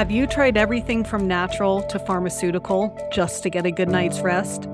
[0.00, 4.66] Have you tried everything from natural to pharmaceutical just to get a good night's rest?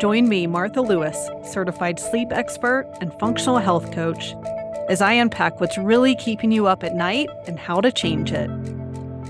[0.00, 4.34] Join me, Martha Lewis, certified sleep expert and functional health coach,
[4.88, 8.48] as I unpack what's really keeping you up at night and how to change it.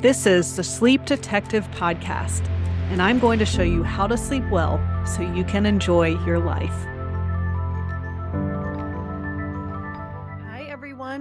[0.00, 2.49] This is the Sleep Detective Podcast,
[2.93, 6.39] and I'm going to show you how to sleep well so you can enjoy your
[6.39, 6.96] life.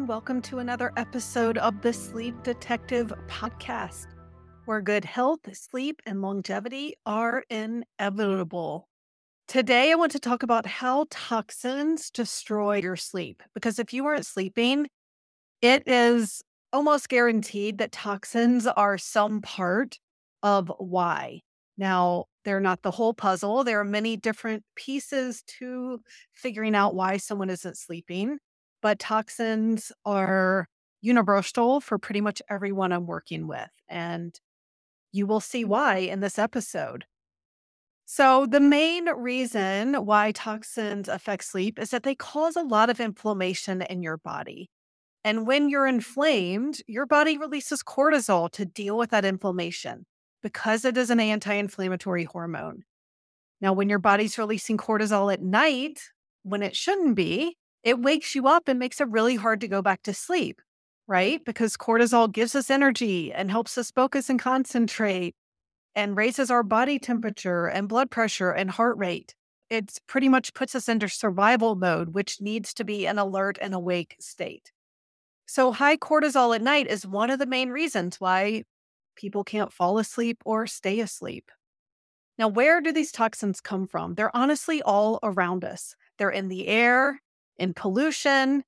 [0.04, 4.06] Welcome to another episode of the Sleep Detective Podcast,
[4.65, 8.88] where good health, sleep, and longevity are inevitable.
[9.47, 13.42] Today, I want to talk about how toxins destroy your sleep.
[13.55, 14.88] Because if you aren't sleeping,
[15.61, 19.97] it is almost guaranteed that toxins are some part
[20.43, 21.39] of why.
[21.80, 23.64] Now, they're not the whole puzzle.
[23.64, 26.02] There are many different pieces to
[26.33, 28.38] figuring out why someone isn't sleeping,
[28.86, 30.68] but toxins are
[31.02, 33.72] universal for pretty much everyone I'm working with.
[33.89, 34.39] And
[35.11, 35.69] you will see mm.
[35.69, 37.05] why in this episode.
[38.05, 43.00] So, the main reason why toxins affect sleep is that they cause a lot of
[43.00, 44.69] inflammation in your body.
[45.23, 50.05] And when you're inflamed, your body releases cortisol to deal with that inflammation
[50.44, 52.83] because it is an anti inflammatory hormone.
[53.61, 56.02] Now, when your body's releasing cortisol at night,
[56.44, 59.81] when it shouldn't be, it wakes you up and makes it really hard to go
[59.81, 60.59] back to sleep,
[61.08, 61.45] right?
[61.45, 65.36] Because cortisol gives us energy and helps us focus and concentrate
[65.95, 69.36] and raises our body temperature and blood pressure and heart rate.
[69.69, 73.73] It pretty much puts us into survival mode, which needs to be an alert and
[73.73, 74.72] awake state.
[75.45, 78.64] So, high cortisol at night is one of the main reasons why
[79.16, 81.52] people can't fall asleep or stay asleep.
[82.38, 84.16] Now, where do these toxins come from?
[84.16, 85.95] They're honestly all around us.
[86.17, 87.22] They're in the air,
[87.58, 88.64] in pollution,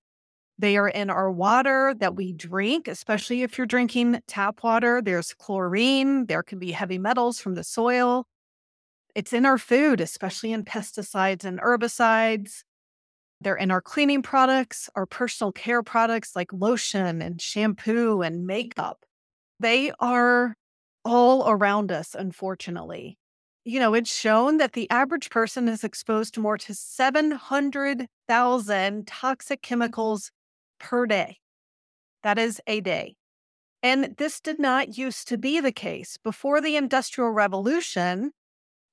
[0.59, 5.01] they are in our water that we drink, especially if you're drinking tap water.
[5.01, 8.25] There's chlorine, there can be heavy metals from the soil.
[9.13, 12.63] It's in our food, especially in pesticides and herbicides.
[13.41, 19.05] They're in our cleaning products, our personal care products like lotion and shampoo and makeup.
[19.59, 20.55] They are
[21.05, 23.17] all around us, unfortunately.
[23.67, 29.59] You know, it's shown that the average person is exposed to more to 700,000 toxic
[29.59, 29.61] mm.
[29.61, 30.31] chemicals
[30.79, 31.39] per day.
[32.23, 33.17] That is a day.
[33.83, 36.17] And this did not used to be the case.
[36.23, 38.31] Before the Industrial Revolution,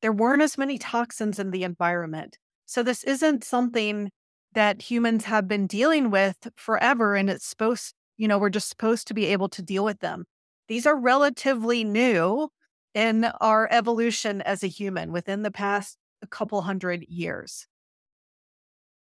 [0.02, 2.36] there weren't as many toxins in the environment.
[2.66, 4.10] So this isn't something
[4.54, 7.14] that humans have been dealing with forever.
[7.14, 10.24] And it's supposed, you know, we're just supposed to be able to deal with them.
[10.66, 12.48] These are relatively new
[12.94, 15.98] in our evolution as a human within the past
[16.30, 17.66] couple hundred years.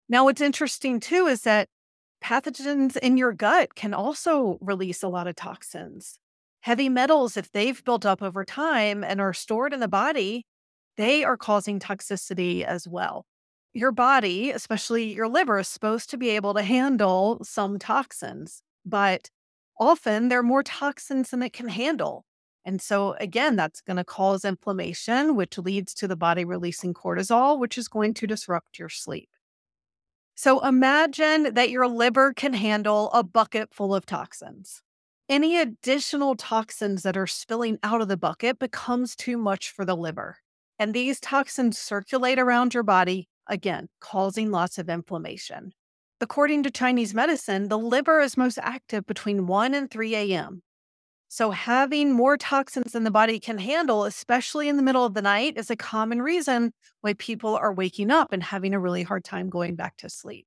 [0.09, 1.69] Now, what's interesting too is that
[2.23, 6.19] pathogens in your gut can also release a lot of toxins.
[6.63, 10.45] Heavy metals, if they've built up over time and are stored in the body,
[10.97, 13.25] they are causing toxicity as well.
[13.73, 19.31] Your body, especially your liver, is supposed to be able to handle some toxins, but
[19.79, 22.25] often there are more toxins than it can handle.
[22.71, 27.59] And so, again, that's going to cause inflammation, which leads to the body releasing cortisol,
[27.59, 29.29] which is going to disrupt your sleep.
[30.37, 34.83] So imagine that your liver can handle a bucket full of toxins.
[35.29, 39.97] Any additional toxins that are spilling out of the bucket becomes too much for the
[39.97, 40.37] liver.
[40.79, 45.73] And these toxins circulate around your body, again, causing lots of inflammation.
[46.21, 50.63] According to Chinese medicine, the liver is most active between 1 and 3 a.m.
[51.33, 55.23] So, having more toxins than the body can handle, especially in the middle of the
[55.23, 59.23] night, is a common reason why people are waking up and having a really hard
[59.23, 60.45] time going back to sleep.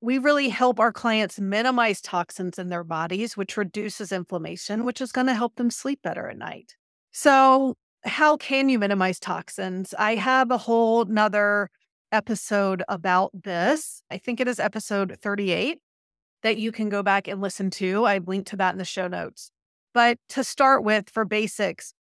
[0.00, 5.10] We really help our clients minimize toxins in their bodies, which reduces inflammation, which is
[5.10, 6.76] going to help them sleep better at night.
[7.10, 7.74] So,
[8.04, 9.92] how can you minimize toxins?
[9.98, 11.68] I have a whole nother
[12.12, 14.04] episode about this.
[14.08, 15.80] I think it is episode 38
[16.44, 18.04] that you can go back and listen to.
[18.04, 19.50] I've linked to that in the show notes.
[19.96, 21.94] But to start with, for basics,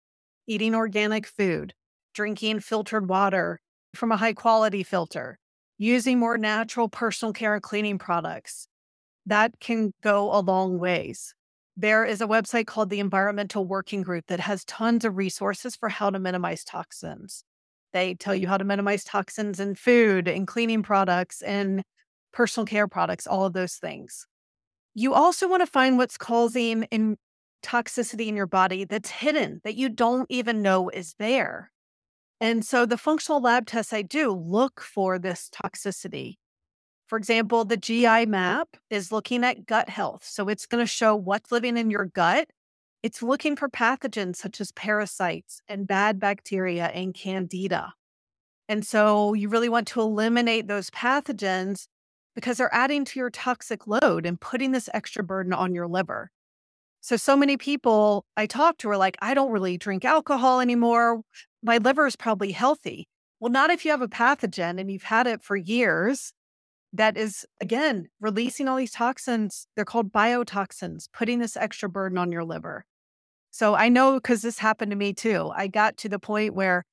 [0.47, 1.75] eating organic food,
[2.15, 3.61] drinking filtered water
[3.95, 5.39] from a high quality filter,
[5.77, 8.67] using more natural personal care and cleaning products,
[9.27, 11.35] that can go a long ways.
[11.77, 15.91] There is a website called the Environmental Working Group that has tons of resources for
[15.91, 17.45] how to minimize toxins.
[17.93, 21.83] They tell you how to minimize toxins in food, and cleaning products, and
[22.33, 24.27] personal care products, all of those things.
[24.95, 27.19] You also want to find what's causing in
[27.63, 31.71] toxicity in your body that's hidden that you don't even know is there.
[32.41, 36.37] And so the functional lab tests I do look for this toxicity.
[37.07, 40.25] For example, the GI map is looking at gut health.
[40.25, 42.49] So it's going to show what's living in your gut
[43.03, 47.95] It's looking for pathogens such as parasites and bad bacteria and candida.
[48.69, 51.87] And so you really want to eliminate those pathogens
[52.37, 56.31] because they're adding to your toxic load and putting this extra burden on your liver.
[57.03, 61.23] So, so many people I talk to are like, I don't really drink alcohol anymore.
[61.61, 63.09] My liver is probably healthy.
[63.41, 66.33] Well, not if you have a pathogen and you've had it for years
[66.93, 69.67] that is, again, releasing all these toxins.
[69.75, 72.85] They're called biotoxins, putting this extra burden on your liver.
[73.51, 75.51] So I know because this happened to me too.
[75.57, 76.85] I got to the point where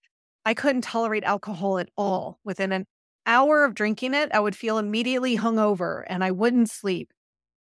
[0.43, 2.39] I couldn't tolerate alcohol at all.
[2.43, 2.87] Within an
[3.27, 7.11] hour of drinking it, I would feel immediately hungover and I wouldn't sleep.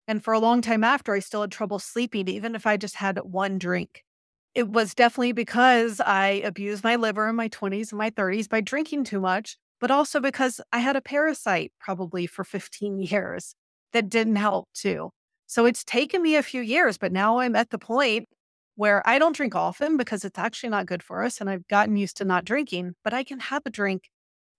[0.07, 2.95] And for a long time after, I still had trouble sleeping, even if I just
[2.95, 4.03] had one drink.
[4.53, 8.61] It was definitely because I abused my liver in my 20s and my 30s by
[8.61, 13.55] drinking too much, but also because I had a parasite probably for 15 years
[13.93, 15.09] that didn't help too.
[15.47, 18.27] So it's taken me a few years, but now I'm at the point
[18.75, 21.39] where I don't drink often because it's actually not good for us.
[21.39, 24.09] And I've gotten used to not drinking, but I can have a drink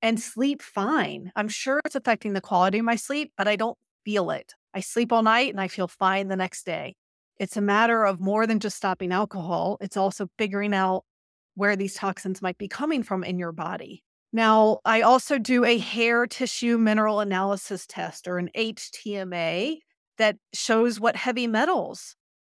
[0.03, 1.33] and sleep fine.
[1.37, 3.77] I'm sure it's affecting the quality of my sleep, but I don't
[4.07, 4.55] feel it.
[4.73, 6.95] I sleep all night and I feel fine the next day.
[7.39, 11.05] It's a matter of more than just stopping alcohol, it's also figuring out
[11.55, 14.05] where these toxins might be coming from in your body.
[14.33, 19.79] Now, I also do a hair tissue mineral analysis test or an HTMA
[20.19, 22.15] that shows what heavy metals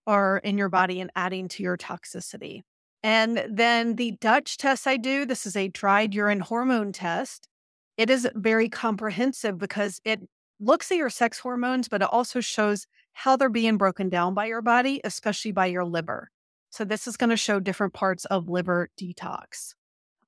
[0.06, 2.62] are in your body and adding to your toxicity.
[3.04, 7.48] And then the Dutch test I do, this is a dried urine hormone test.
[7.96, 10.22] It is very comprehensive because it
[10.60, 14.46] looks at your sex hormones, but it also shows how they're being broken down by
[14.46, 16.30] your body, especially by your liver.
[16.70, 19.74] So, this is going to show different parts of liver detox.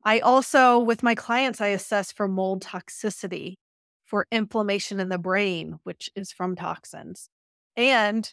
[0.03, 3.55] I also, with my clients, I assess for mold toxicity,
[4.05, 7.29] for inflammation in the brain, which is from toxins,
[7.75, 8.31] and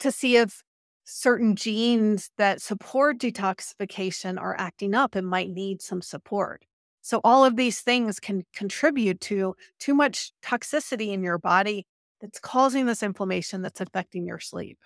[0.00, 0.62] to see if
[1.04, 6.64] certain genes that support detoxification are acting up and might need some support.
[7.08, 11.86] So, all of these things can contribute to too much toxicity in your body
[12.20, 14.76] that's causing this inflammation that's affecting your sleep.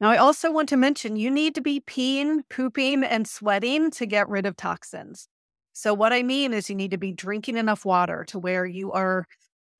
[0.00, 4.06] Now, I also want to mention you need to be peeing, pooping, and sweating to
[4.06, 5.28] get rid of toxins.
[5.74, 8.90] So, what I mean is, you need to be drinking enough water to where you
[8.92, 9.26] are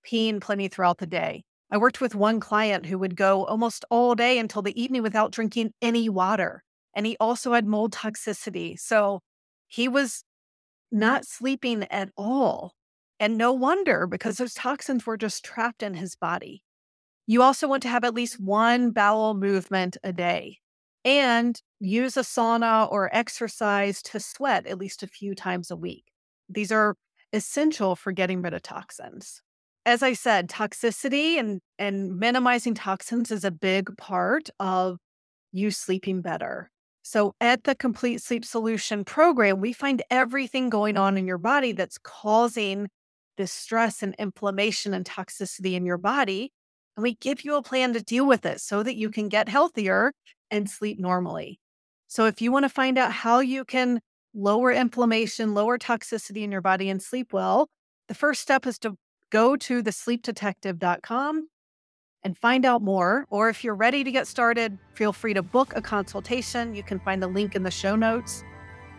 [0.07, 1.43] peeing plenty throughout the day.
[1.71, 5.33] I worked with one client who would go almost all day until the evening without
[5.33, 6.63] drinking any water.
[6.95, 8.79] And he also had mold toxicity.
[8.79, 9.21] So,
[9.69, 10.23] he was
[10.91, 12.75] not sleeping at all.
[13.21, 16.63] And no wonder because those toxins were just trapped in his body.
[17.27, 20.59] You also want to have at least one bowel movement a day
[21.05, 26.05] and use a sauna or exercise to sweat at least a few times a week.
[26.49, 26.97] These are
[27.33, 29.43] essential for getting rid of toxins.
[29.85, 34.99] As I said, toxicity and, and minimizing toxins is a big part of
[35.53, 36.71] you sleeping better.
[37.03, 41.73] So, at the Complete Sleep Solution program, we find everything going on in your body
[41.73, 42.89] that's causing
[43.37, 46.53] this stress and inflammation and toxicity in your body.
[46.97, 49.49] And we give you a plan to deal with it so that you can get
[49.49, 50.13] healthier
[50.51, 51.61] and sleep normally.
[52.09, 54.01] So, if you want to find out how you can
[54.35, 57.69] lower inflammation, lower toxicity in your body, and sleep well,
[58.09, 58.97] the first step is to
[59.31, 61.49] go to thesleepdetective.com
[62.25, 63.27] and find out more.
[63.31, 66.75] Or if you're ready to get started, feel free to book a consultation.
[66.75, 68.45] You can find the link in the show notes.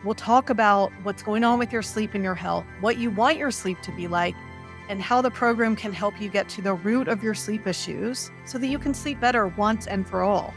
[0.03, 3.37] We'll talk about what's going on with your sleep and your health, what you want
[3.37, 4.35] your sleep to be like,
[4.87, 8.31] and how the program can help you get to the root of your sleep issues
[8.45, 10.53] so that you can sleep better once and for all.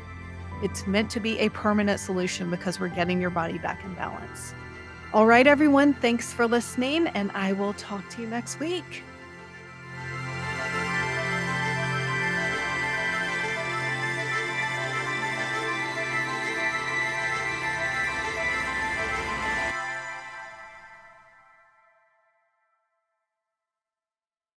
[0.62, 4.54] It's meant to be a permanent solution because we're getting your body back in balance.
[5.12, 9.02] All right, everyone, thanks for listening, and I will talk to you next week.